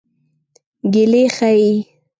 ګیلې 0.93 1.23
ښيي. 1.35 1.73